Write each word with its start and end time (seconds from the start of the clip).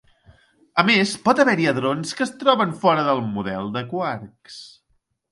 A 0.83 0.83
més, 0.85 1.09
pot 1.25 1.41
haver-hi 1.43 1.67
hadrons 1.71 2.15
que 2.19 2.25
es 2.25 2.31
troben 2.43 2.73
fora 2.85 3.03
del 3.09 3.21
model 3.35 3.69
de 3.77 3.83
quarks. 3.91 4.57